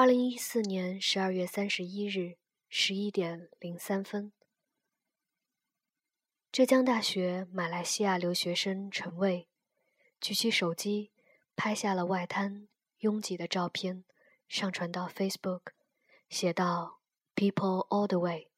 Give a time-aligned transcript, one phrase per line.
[0.00, 2.36] 二零一四年十二月三十一日
[2.68, 4.30] 十一点零三分，
[6.52, 9.48] 浙江大学马来西亚留学生陈蔚
[10.20, 11.10] 举起手机
[11.56, 12.68] 拍下了外滩
[12.98, 14.04] 拥挤的照片，
[14.46, 15.62] 上传到 Facebook，
[16.30, 17.00] 写道
[17.34, 18.52] ：“People all the way。”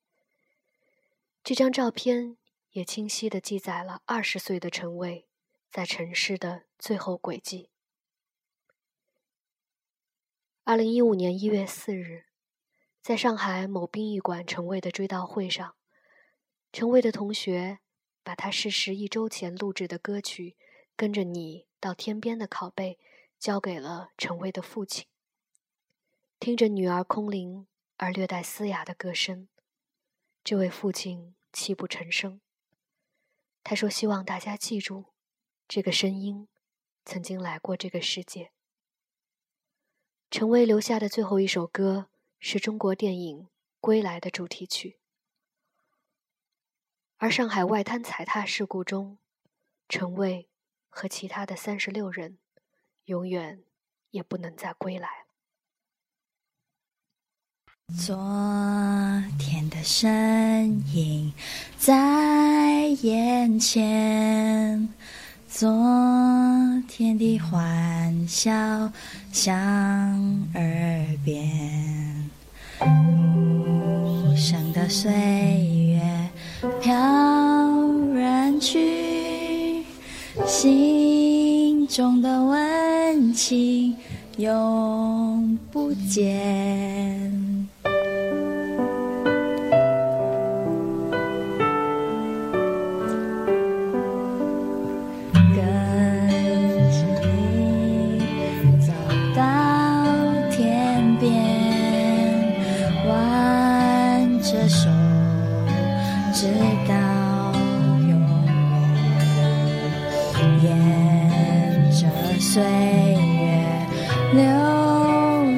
[1.43, 2.36] 这张照片
[2.72, 5.27] 也清晰地记载了二十岁的陈蔚
[5.70, 7.70] 在城市的最后轨迹。
[10.70, 12.27] 二零一五年一月四日，
[13.02, 15.74] 在上海某殡仪馆陈蔚的追悼会上，
[16.73, 17.80] 陈蔚的同学
[18.23, 20.51] 把他逝世一周前录制的歌曲
[20.95, 23.01] 《跟着你到天边》的拷贝
[23.37, 25.09] 交给了陈蔚的父亲。
[26.38, 29.48] 听着女儿空灵而略带嘶哑的歌声，
[30.45, 32.41] 这位父亲泣不成声。
[33.65, 35.07] 他说：“希望大家记住，
[35.66, 36.46] 这个声音
[37.05, 38.52] 曾经来过这个世界。”
[40.30, 42.07] 陈薇留下的最后一首歌
[42.38, 43.38] 是中国电影
[43.80, 44.96] 《归来》的主题曲，
[47.16, 49.19] 而上海外滩踩踏事故中，
[49.88, 50.49] 陈薇
[50.88, 52.38] 和其他的三十六人，
[53.07, 53.65] 永远
[54.13, 55.09] 也不能再归来。
[57.99, 58.16] 昨
[59.37, 61.32] 天的身影
[61.76, 64.94] 在眼前。
[65.49, 65.69] 昨
[66.86, 68.92] 天的欢笑
[69.32, 69.54] 响
[70.54, 72.31] 耳边，
[72.81, 76.00] 无声的岁月
[76.81, 76.92] 飘
[78.14, 79.84] 然去，
[80.47, 83.97] 心中的温情
[84.36, 87.50] 永不减。
[103.09, 104.88] 挽着手，
[106.32, 106.47] 直
[106.88, 106.94] 到
[108.08, 108.12] 永远。
[110.62, 110.66] 沿
[111.91, 112.06] 着
[112.38, 113.42] 岁月
[114.32, 114.38] 留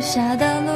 [0.00, 0.70] 下的路，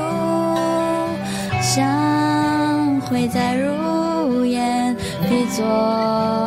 [1.60, 6.45] 相会在如烟的昨。